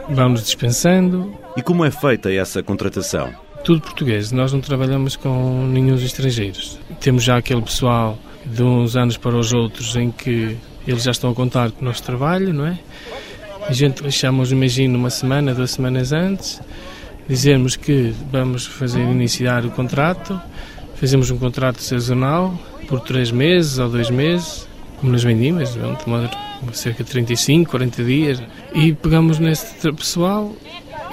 [0.09, 1.31] vão-nos dispensando.
[1.55, 3.29] E como é feita essa contratação?
[3.63, 6.79] Tudo português, nós não trabalhamos com nenhum estrangeiros.
[6.99, 11.29] Temos já aquele pessoal de uns anos para os outros em que eles já estão
[11.29, 12.79] a contar com o nosso trabalho, não é?
[13.69, 16.59] A gente chama-os, imagino, uma semana, duas semanas antes,
[17.29, 20.41] dizermos que vamos fazer iniciar o contrato,
[20.95, 24.67] fazemos um contrato sazonal por três meses ou dois meses,
[24.99, 28.43] como nas vendimas, vamos tomar cerca de 35, 40 dias,
[28.73, 30.55] e pegamos nesse pessoal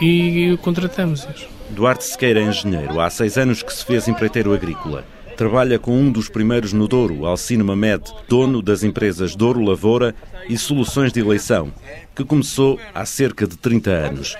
[0.00, 1.46] e o contratamos-os.
[1.70, 3.00] Duarte Sequeira é engenheiro.
[3.00, 5.04] Há seis anos que se fez empreiteiro agrícola.
[5.36, 10.14] Trabalha com um dos primeiros no Douro, Alcino Mamed, dono das empresas Douro Lavoura
[10.48, 11.72] e Soluções de Eleição,
[12.14, 14.36] que começou há cerca de 30 anos.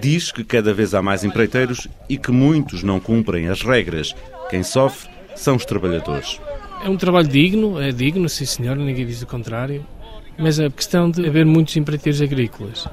[0.00, 4.14] Diz que cada vez há mais empreiteiros e que muitos não cumprem as regras.
[4.48, 6.40] Quem sofre são os trabalhadores.
[6.82, 9.84] É um trabalho digno, é digno, sim senhor, ninguém diz o contrário,
[10.38, 12.86] mas a questão de haver muitos empreiteiros agrícolas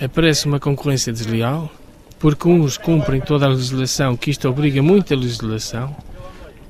[0.00, 1.70] aparece uma concorrência desleal,
[2.18, 5.94] porque uns cumprem toda a legislação, que isto obriga muita legislação,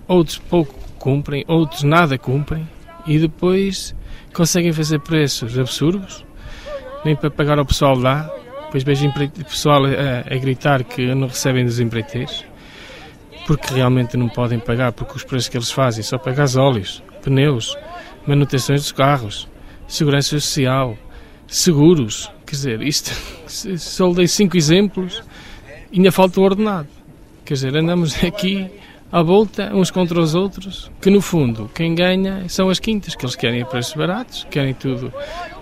[0.09, 2.67] outros pouco cumprem, outros nada cumprem
[3.07, 3.95] e depois
[4.33, 6.25] conseguem fazer preços absurdos,
[7.05, 8.31] nem para pagar ao pessoal dá.
[8.65, 12.45] Depois vejo o pessoal a, a, gritar que não recebem dos empreiteiros,
[13.47, 17.77] porque realmente não podem pagar, porque os preços que eles fazem só para gasóleos, pneus,
[18.27, 19.49] manutenções dos carros,
[19.89, 20.97] segurança social,
[21.47, 22.31] seguros.
[22.47, 23.11] Quer dizer, isto
[23.79, 25.23] só dei cinco exemplos
[25.93, 26.89] ainda falta o ordenado.
[27.45, 28.69] Quer dizer, andamos aqui
[29.11, 33.25] à volta, uns contra os outros, que no fundo quem ganha são as quintas, que
[33.25, 35.13] eles querem preços baratos, querem tudo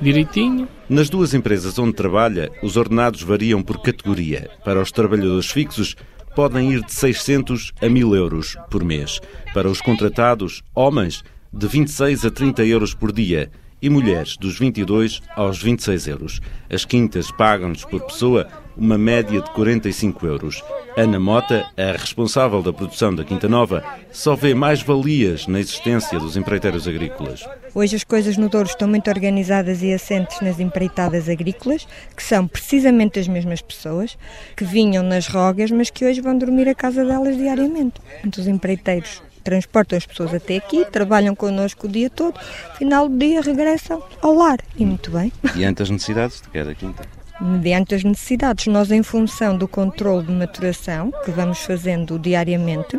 [0.01, 0.67] direitinho.
[0.89, 4.51] Nas duas empresas onde trabalha, os ordenados variam por categoria.
[4.65, 5.95] Para os trabalhadores fixos,
[6.35, 9.21] podem ir de 600 a 1000 euros por mês.
[9.53, 15.21] Para os contratados, homens, de 26 a 30 euros por dia e mulheres dos 22
[15.37, 16.41] aos 26 euros.
[16.71, 20.63] As quintas pagam-nos por pessoa uma média de 45 euros.
[20.97, 26.19] Ana Mota, a responsável da produção da Quinta Nova, só vê mais valias na existência
[26.19, 27.45] dos empreiteiros agrícolas.
[27.75, 32.47] Hoje as coisas no Douro estão muito organizadas e assentes nas empreitadas agrícolas, que são
[32.47, 34.17] precisamente as mesmas pessoas
[34.57, 38.01] que vinham nas rogas, mas que hoje vão dormir a casa delas diariamente.
[38.25, 42.41] Então, os empreiteiros transportam as pessoas até aqui, trabalham connosco o dia todo,
[42.77, 44.59] final do dia regressam ao lar.
[44.77, 45.31] E muito bem.
[45.55, 47.05] Diante das necessidades de cada quinta?
[47.41, 52.97] Mediante as necessidades, nós, em função do controle de maturação que vamos fazendo diariamente,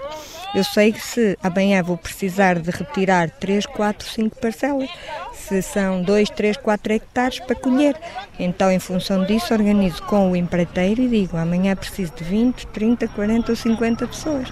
[0.53, 4.89] eu sei que se amanhã vou precisar de retirar 3, 4, 5 parcelas,
[5.33, 7.95] se são 2, 3, 4 hectares para colher.
[8.37, 13.07] Então, em função disso, organizo com o empreiteiro e digo: amanhã preciso de 20, 30,
[13.07, 14.49] 40 ou 50 pessoas.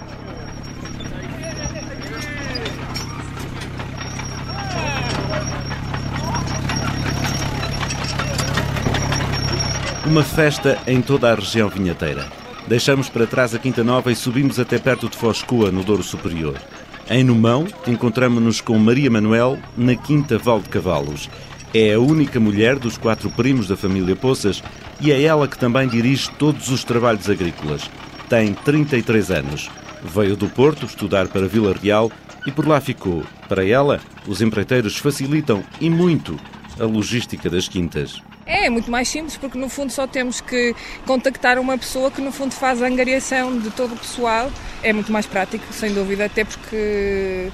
[10.06, 12.30] Uma festa em toda a região vinheteira.
[12.68, 16.60] Deixamos para trás a Quinta Nova e subimos até perto de Foscoa, no Douro Superior.
[17.08, 21.30] Em Numão, encontramos-nos com Maria Manuel na Quinta Val de Cavalos.
[21.72, 24.62] É a única mulher dos quatro primos da família Poças
[25.00, 27.90] e é ela que também dirige todos os trabalhos agrícolas.
[28.28, 29.70] Tem 33 anos.
[30.04, 32.12] Veio do Porto estudar para Vila Real
[32.46, 33.24] e por lá ficou.
[33.48, 36.38] Para ela, os empreiteiros facilitam e muito
[36.78, 38.20] a logística das quintas.
[38.46, 40.74] É muito mais simples porque no fundo só temos que
[41.06, 44.50] contactar uma pessoa que no fundo faz a angariação de todo o pessoal.
[44.82, 47.50] É muito mais prático, sem dúvida, até porque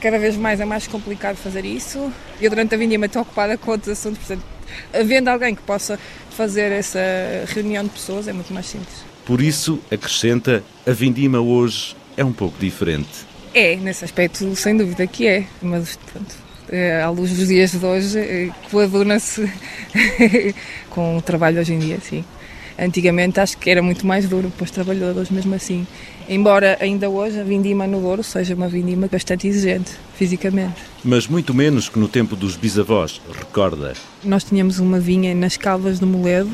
[0.00, 2.12] cada vez mais é mais complicado fazer isso.
[2.40, 4.44] Eu durante a vindima estou ocupada com outros assuntos, portanto,
[4.92, 5.98] havendo alguém que possa
[6.30, 7.00] fazer essa
[7.46, 9.04] reunião de pessoas é muito mais simples.
[9.24, 13.08] Por isso, acrescenta, a vindima hoje é um pouco diferente.
[13.54, 16.34] É, nesse aspecto, sem dúvida que é, mas pronto,
[17.04, 19.50] à luz dos dias de hoje, eh, coaduna-se
[20.90, 22.24] com o trabalho hoje em dia, sim.
[22.78, 25.86] Antigamente acho que era muito mais duro para os trabalhadores mesmo assim.
[26.28, 30.80] Embora ainda hoje a vindima no Douro seja uma vindima bastante exigente, fisicamente.
[31.04, 33.92] Mas muito menos que no tempo dos bisavós, recorda.
[34.24, 36.50] Nós tínhamos uma vinha nas Calvas do Moledo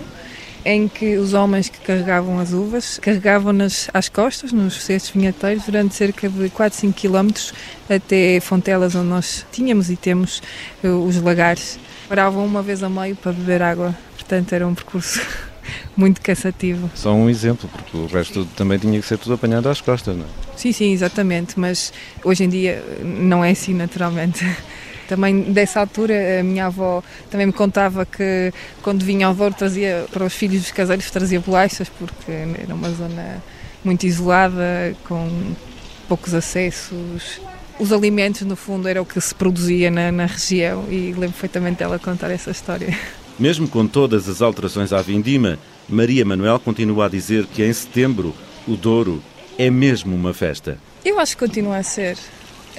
[0.64, 5.94] em que os homens que carregavam as uvas carregavam-nas às costas, nos cestos vinhateiros, durante
[5.94, 7.52] cerca de 4, 5 quilómetros
[7.88, 10.42] até Fontelas, onde nós tínhamos e temos
[10.82, 11.78] eh, os lagares.
[12.08, 15.20] Paravam uma vez a meio para beber água, portanto era um percurso
[15.96, 16.90] muito cansativo.
[16.94, 20.24] Só um exemplo, porque o resto também tinha que ser tudo apanhado às costas, não
[20.24, 20.28] é?
[20.56, 21.92] Sim, sim, exatamente, mas
[22.22, 24.44] hoje em dia não é assim naturalmente.
[25.10, 30.06] Também dessa altura a minha avó também me contava que quando vinha ao Douro trazia
[30.12, 33.42] para os filhos dos caseiros trazia bolachas porque era uma zona
[33.84, 35.28] muito isolada, com
[36.06, 37.40] poucos acessos.
[37.80, 41.80] Os alimentos, no fundo, era o que se produzia na, na região e lembro perfeitamente
[41.80, 42.96] dela contar essa história.
[43.36, 48.32] Mesmo com todas as alterações à vindima, Maria Manuel continua a dizer que em setembro
[48.64, 49.20] o Douro
[49.58, 50.78] é mesmo uma festa.
[51.04, 52.16] Eu acho que continua a ser.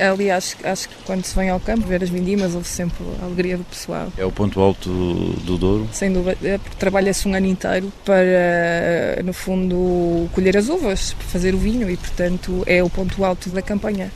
[0.01, 3.57] Aliás, acho que quando se vem ao campo ver as vindimas, houve sempre a alegria
[3.57, 4.11] do pessoal.
[4.17, 5.87] É o ponto alto do Douro?
[5.91, 11.27] Sem dúvida, é porque trabalha-se um ano inteiro para, no fundo, colher as uvas, para
[11.27, 14.11] fazer o vinho e, portanto, é o ponto alto da campanha.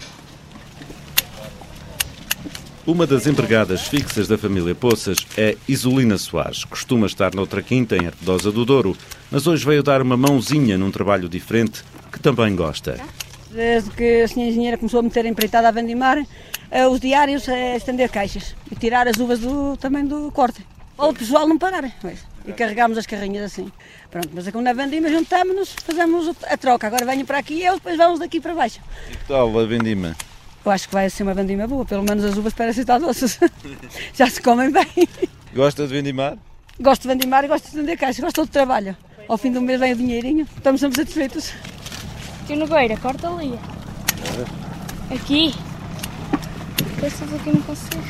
[2.87, 6.63] Uma das empregadas fixas da família Poças é Isolina Soares.
[6.63, 8.95] Costuma estar noutra quinta, em Arpedosa do Douro,
[9.31, 12.99] mas hoje veio dar uma mãozinha num trabalho diferente que também gosta.
[13.55, 16.21] Desde que a senhora engenheira começou a meter empreitada a vendimar,
[16.69, 20.65] eh, os diários a estender caixas e tirar as uvas do, também do corte.
[20.97, 21.89] Ou o pessoal não parar.
[22.01, 22.19] pois.
[22.45, 23.71] E carregámos as carrinhas assim.
[24.11, 26.87] Pronto, mas como na vendima juntamos-nos, fazemos a troca.
[26.87, 28.81] Agora venho para aqui e eu depois vamos daqui para baixo.
[29.09, 30.15] E que tal a vendima?
[30.65, 33.39] Eu acho que vai ser uma vendima boa, pelo menos as uvas parecem estar doces.
[34.13, 34.85] Já se comem bem.
[35.53, 36.37] Gosta de vendimar?
[36.79, 38.97] Gosto de vendimar e gosto de vender caixas, gosto do trabalho.
[39.29, 41.53] Ao fim do mês vem o dinheirinho, estamos sempre satisfeitos.
[42.45, 43.57] Tio Nogueira, corta ali.
[45.11, 45.53] Aqui.
[46.99, 48.03] Pensas aqui não consigo.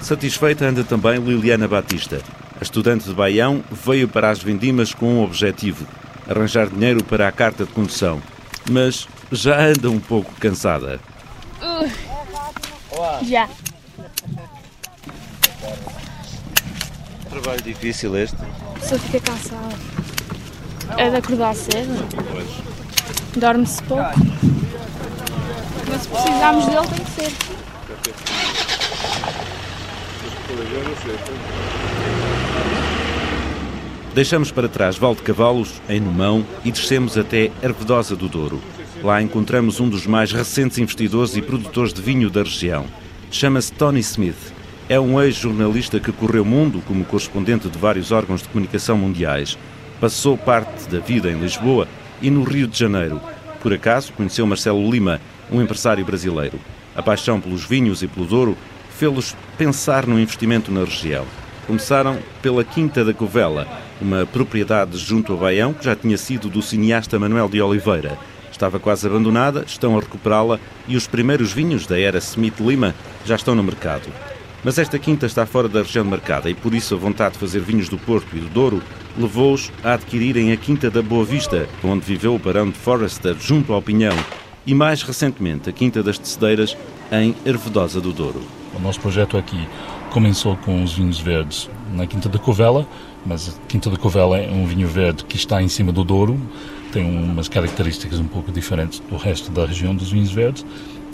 [0.00, 2.20] Satisfeita anda também Liliana Batista.
[2.58, 5.86] A estudante de Baião veio para as vindimas com um objetivo:
[6.28, 8.22] arranjar dinheiro para a carta de condução.
[8.70, 10.98] Mas já anda um pouco cansada.
[11.60, 13.48] Uh, já.
[17.28, 18.36] Trabalho difícil este?
[18.80, 19.76] Só fica cansada.
[20.96, 22.73] É de acordar cedo.
[23.36, 24.12] Dorme-se pouco.
[25.88, 27.32] Mas se precisarmos dele, tem que ser.
[34.14, 38.62] Deixamos para trás Val de Cavalos, em Numão, e descemos até Ervedosa do Douro.
[39.02, 42.86] Lá encontramos um dos mais recentes investidores e produtores de vinho da região.
[43.30, 44.54] Chama-se Tony Smith.
[44.88, 49.58] É um ex-jornalista que correu o mundo como correspondente de vários órgãos de comunicação mundiais.
[50.00, 51.88] Passou parte da vida em Lisboa
[52.24, 53.20] e no Rio de Janeiro.
[53.60, 55.20] Por acaso, conheceu Marcelo Lima,
[55.52, 56.58] um empresário brasileiro.
[56.96, 58.56] A paixão pelos vinhos e pelo Douro
[58.96, 61.26] fê-los pensar no investimento na região.
[61.66, 63.68] Começaram pela Quinta da Covela,
[64.00, 68.16] uma propriedade junto a Baião que já tinha sido do cineasta Manuel de Oliveira.
[68.50, 70.58] Estava quase abandonada, estão a recuperá-la
[70.88, 72.94] e os primeiros vinhos da era Smith Lima
[73.26, 74.08] já estão no mercado.
[74.62, 77.60] Mas esta quinta está fora da região marcada e por isso a vontade de fazer
[77.60, 78.82] vinhos do Porto e do Douro
[79.16, 83.72] levou-os a adquirirem a Quinta da Boa Vista, onde viveu o barão de Forrester junto
[83.72, 84.16] ao Pinhão,
[84.66, 86.76] e mais recentemente a Quinta das Tecedeiras
[87.12, 88.42] em Ervedosa do Douro.
[88.74, 89.68] O nosso projeto aqui
[90.10, 92.86] começou com os vinhos verdes na Quinta da Covela,
[93.24, 96.40] mas a Quinta da Covela é um vinho verde que está em cima do Douro,
[96.92, 100.64] tem umas características um pouco diferentes do resto da região dos vinhos verdes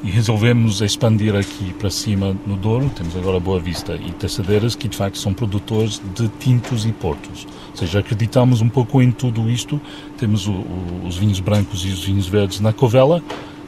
[0.03, 2.91] e resolvemos expandir aqui para cima no Douro.
[2.95, 7.47] Temos agora Boa Vista e Tecedeiras, que de facto são produtores de tintos e portos.
[7.71, 9.81] Ou seja, acreditamos um pouco em tudo isto.
[10.17, 13.23] Temos o, o, os vinhos brancos e os vinhos verdes na Covela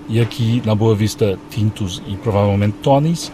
[0.08, 3.30] e aqui na Boa Vista tintos e provavelmente tonis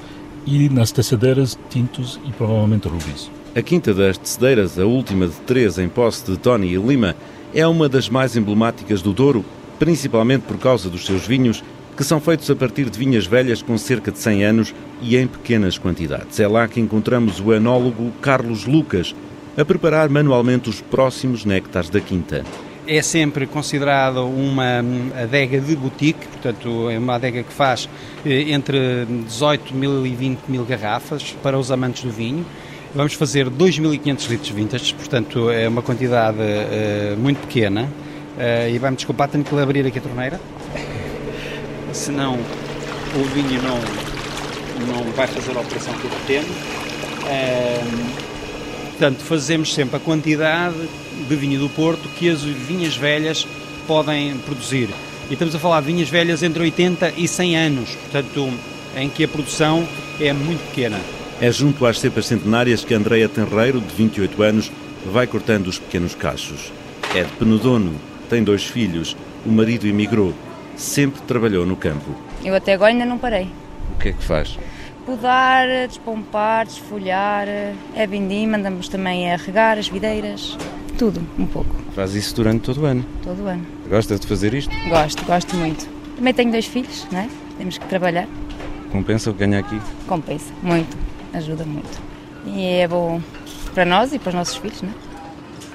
[0.46, 3.30] e nas Tecedeiras tintos e provavelmente rubis.
[3.54, 7.16] A Quinta das Tecedeiras, a última de três em posse de Tony e Lima,
[7.54, 9.44] é uma das mais emblemáticas do Douro,
[9.78, 11.62] principalmente por causa dos seus vinhos,
[11.98, 15.26] que são feitos a partir de vinhas velhas com cerca de 100 anos e em
[15.26, 16.38] pequenas quantidades.
[16.38, 19.16] É lá que encontramos o enólogo Carlos Lucas
[19.56, 22.44] a preparar manualmente os próximos néctares da quinta.
[22.87, 24.78] É sempre considerado uma
[25.20, 27.88] adega de boutique, portanto é uma adega que faz
[28.24, 32.46] entre 18 mil e 20 mil garrafas para os amantes do vinho.
[32.94, 37.82] Vamos fazer 2.500 litros vintage, portanto é uma quantidade uh, muito pequena.
[38.38, 40.40] Uh, e vai-me desculpar, tenho que abrir aqui a torneira.
[41.92, 42.38] Senão
[43.14, 43.79] o vinho não,
[44.87, 46.48] não vai fazer a operação que eu pretendo.
[47.24, 48.07] Uh,
[48.90, 50.77] portanto, fazemos sempre a quantidade
[51.29, 53.46] de vinho do Porto que as vinhas velhas
[53.87, 54.90] podem produzir.
[55.29, 58.51] E estamos a falar de vinhas velhas entre 80 e 100 anos, portanto,
[58.96, 59.87] em que a produção
[60.20, 60.98] é muito pequena.
[61.40, 64.72] É junto às cepas centenárias que Andreia Tenreiro, de 28 anos,
[65.07, 66.72] vai cortando os pequenos cachos.
[67.14, 67.94] É de Penedono,
[68.29, 70.35] tem dois filhos, o marido emigrou,
[70.78, 72.10] sempre trabalhou no campo.
[72.44, 73.50] Eu até agora ainda não parei.
[73.94, 74.58] O que é que faz?
[75.04, 80.56] Podar, despompar, desfolhar, é vindima, andamos também a regar as videiras,
[80.98, 83.04] tudo, um pouco, Faz isso durante todo o ano.
[83.24, 83.66] todo o ano.
[83.88, 84.70] Gosta de fazer isto?
[84.88, 85.88] Gosto, gosto muito.
[86.16, 87.28] Também tenho dois filhos, não é?
[87.56, 88.26] Temos que trabalhar,
[88.92, 89.80] Compensa o que ganha aqui?
[90.06, 90.96] compensa, muito,
[91.34, 92.00] ajuda muito.
[92.46, 93.20] E é bom
[93.74, 94.92] para nós e para os nossos filhos, não é?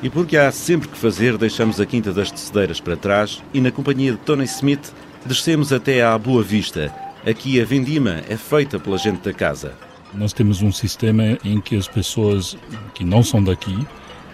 [0.03, 3.71] E porque há sempre que fazer, deixamos a Quinta das Tecedeiras para trás e, na
[3.71, 4.93] companhia de Tony Smith,
[5.25, 6.93] descemos até à Boa Vista.
[7.25, 9.71] Aqui a vendima é feita pela gente da casa.
[10.13, 12.57] Nós temos um sistema em que as pessoas
[12.93, 13.73] que não são daqui,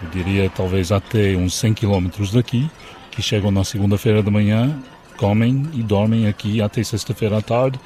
[0.02, 2.68] eu diria talvez até uns 100 quilómetros daqui,
[3.12, 4.76] que chegam na segunda-feira de manhã,
[5.16, 7.78] comem e dormem aqui até sexta-feira à tarde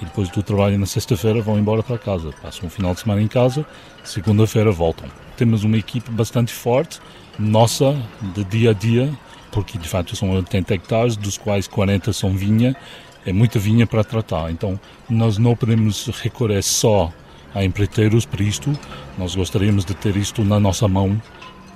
[0.00, 2.32] e depois do trabalho na sexta-feira vão embora para casa.
[2.42, 3.66] Passam um final de semana em casa,
[4.02, 5.08] segunda-feira voltam.
[5.36, 7.00] Temos uma equipe bastante forte,
[7.38, 7.96] nossa,
[8.34, 9.12] de dia a dia,
[9.50, 12.76] porque de facto são 80 hectares, dos quais 40 são vinha,
[13.24, 14.50] é muita vinha para tratar.
[14.50, 17.12] Então nós não podemos recorrer só
[17.54, 18.72] a empreiteiros para isto,
[19.18, 21.20] nós gostaríamos de ter isto na nossa mão,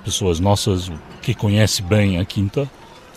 [0.03, 2.69] pessoas nossas que conhecem bem a quinta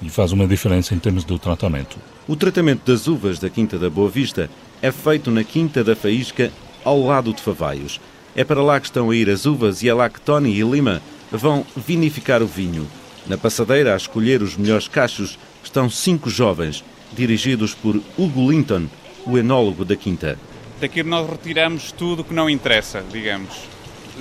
[0.02, 1.98] e faz uma diferença em termos do tratamento.
[2.26, 6.52] O tratamento das uvas da Quinta da Boa Vista é feito na Quinta da Faísca,
[6.84, 8.00] ao lado de Favaios.
[8.36, 10.62] É para lá que estão a ir as uvas e é lá que Tony e
[10.62, 12.88] Lima vão vinificar o vinho.
[13.26, 18.86] Na passadeira, a escolher os melhores cachos, estão cinco jovens, dirigidos por Hugo Linton,
[19.26, 20.38] o enólogo da Quinta.
[20.80, 23.54] Daqui nós retiramos tudo que não interessa, digamos.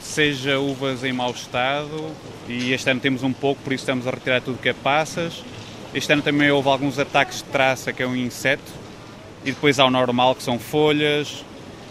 [0.01, 2.11] Seja uvas em mau estado,
[2.47, 5.43] e este ano temos um pouco, por isso estamos a retirar tudo que é passas.
[5.93, 8.86] Este ano também houve alguns ataques de traça, que é um inseto.
[9.43, 11.43] E depois há o normal, que são folhas,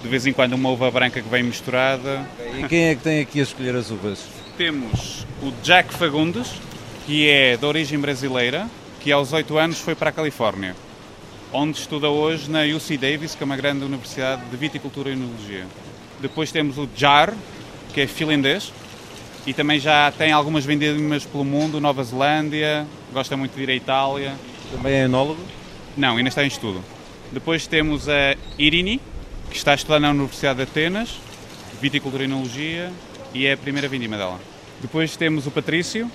[0.02, 2.28] de vez em quando uma uva branca que vem misturada.
[2.58, 4.24] E quem é que tem aqui a escolher as uvas?
[4.56, 6.52] Temos o Jack Fagundes,
[7.06, 8.68] que é de origem brasileira,
[9.00, 10.74] que aos 8 anos foi para a Califórnia,
[11.52, 15.66] onde estuda hoje na UC Davis, que é uma grande universidade de viticultura e enologia.
[16.20, 17.32] Depois temos o Jar,
[17.92, 18.72] que é finlandês,
[19.46, 23.74] e também já tem algumas vendidas pelo mundo, Nova Zelândia, gosta muito de ir à
[23.74, 24.34] Itália.
[24.72, 25.40] Também é enólogo?
[25.96, 26.82] Não, ainda está em estudo.
[27.32, 29.00] Depois temos a Irini,
[29.50, 31.18] que está a estudar na Universidade de Atenas,
[31.80, 32.92] viticultura e enologia,
[33.34, 34.40] e é a primeira vindima dela.
[34.80, 36.10] Depois temos o Patrício,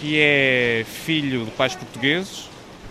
[0.00, 2.48] que é filho de pais portugueses,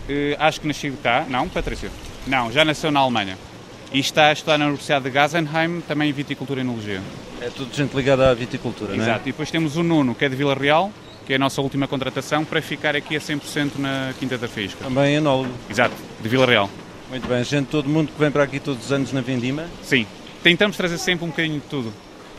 [0.08, 1.26] eh, acho que nascido cá.
[1.28, 1.90] Não, Patrício?
[2.26, 3.36] Não, já nasceu na Alemanha.
[3.92, 7.00] E está a estudar na Universidade de Guggenheim, também em viticultura e enologia.
[7.40, 9.06] É tudo gente ligada à viticultura, não é?
[9.06, 9.28] Exato.
[9.28, 10.90] E depois temos o Nuno, que é de Vila Real,
[11.26, 14.84] que é a nossa última contratação, para ficar aqui a 100% na Quinta da Faísca.
[14.84, 15.52] Também enólogo.
[15.68, 16.70] Exato, de Vila Real.
[17.08, 19.66] Muito bem, gente, todo mundo que vem para aqui todos os anos na Vindima?
[19.82, 20.06] Sim.
[20.42, 21.92] Tentamos trazer sempre um bocadinho de tudo.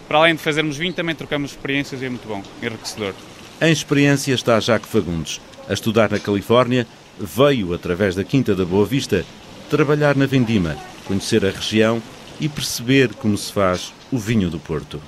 [0.07, 3.13] Para além de fazermos vinho, também trocamos experiências e é muito bom, enriquecedor.
[3.61, 5.39] Em experiência está Jacques Fagundes.
[5.69, 6.85] A estudar na Califórnia,
[7.17, 9.25] veio, através da Quinta da Boa Vista,
[9.69, 12.01] trabalhar na Vindima, conhecer a região
[12.39, 15.01] e perceber como se faz o vinho do Porto.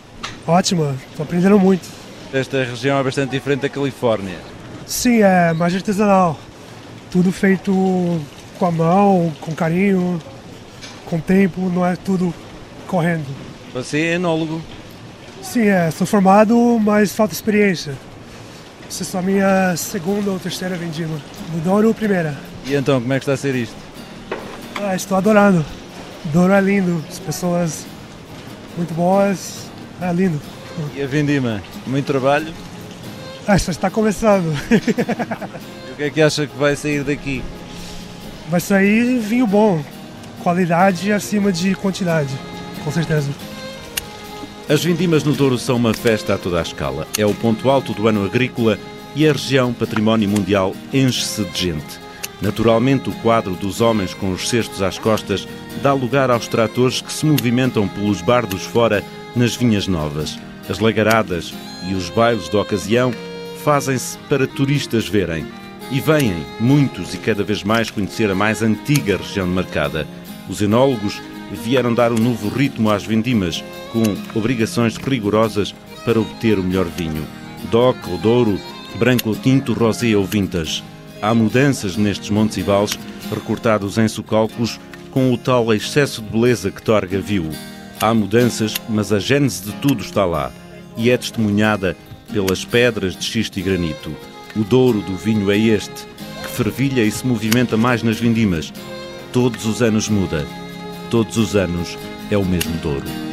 [0.47, 1.87] Ótimo, estou aprendendo muito.
[2.33, 4.37] Esta região é bastante diferente da Califórnia.
[4.85, 6.39] Sim, é mais artesanal.
[7.11, 8.19] Tudo feito
[8.59, 10.21] com a mão, com carinho,
[11.05, 12.33] com tempo, não é tudo
[12.85, 13.25] correndo.
[13.73, 14.61] Você é enólogo?
[15.41, 17.93] Sim, é, sou formado, mas falta experiência.
[18.87, 21.17] Essa é só a minha segunda ou terceira vendima.
[21.63, 22.37] Douro, primeira.
[22.65, 23.75] E então, como é que está a ser isto?
[24.81, 25.65] Ah, estou adorando.
[26.25, 27.85] Douro é lindo, as pessoas
[28.75, 29.69] muito boas,
[30.01, 30.39] é lindo.
[30.95, 31.61] E a Vindima?
[31.87, 32.53] Muito trabalho?
[33.47, 34.53] Ah, só está começando.
[35.89, 37.43] E o que é que acha que vai sair daqui?
[38.49, 39.79] Vai sair vinho bom,
[40.41, 42.33] qualidade acima de quantidade,
[42.83, 43.29] com certeza.
[44.67, 47.07] As vindimas no Douro são uma festa a toda a escala.
[47.15, 48.79] É o ponto alto do ano agrícola
[49.15, 51.99] e a região Património Mundial enche-se de gente.
[52.41, 55.47] Naturalmente, o quadro dos homens com os cestos às costas
[55.83, 59.03] dá lugar aos tratores que se movimentam pelos bardos fora
[59.35, 60.39] nas vinhas novas.
[60.67, 61.53] As lagaradas
[61.88, 63.13] e os bailes da ocasião
[63.63, 65.58] fazem-se para turistas verem.
[65.91, 70.08] E vêm, muitos e cada vez mais, conhecer a mais antiga região demarcada.
[70.47, 71.19] Os enólogos
[71.63, 74.04] vieram dar um novo ritmo às vindimas, com
[74.37, 75.73] obrigações rigorosas
[76.06, 77.25] para obter o melhor vinho.
[77.71, 78.60] DOC ou Douro,
[78.98, 80.83] branco ou tinto, rosé ou vintage.
[81.21, 82.98] Há mudanças nestes montes e vales,
[83.31, 84.79] recortados em socalcos,
[85.12, 87.50] com o tal excesso de beleza que torga viu.
[88.00, 90.52] Há mudanças, mas a gênese de tudo está lá,
[90.96, 91.98] e é testemunhada
[92.31, 94.15] pelas pedras de xisto e granito.
[94.60, 96.05] O Douro do vinho é este,
[96.43, 98.73] que fervilha e se movimenta mais nas vindimas.
[99.31, 100.45] Todos os anos muda.
[101.10, 101.97] Todos os anos
[102.29, 103.29] é o mesmo Douro.